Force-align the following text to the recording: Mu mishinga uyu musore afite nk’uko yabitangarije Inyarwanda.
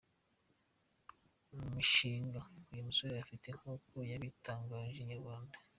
Mu 1.55 1.65
mishinga 1.75 2.41
uyu 2.71 2.87
musore 2.87 3.13
afite 3.17 3.47
nk’uko 3.57 3.93
yabitangarije 4.11 5.01
Inyarwanda. 5.03 5.57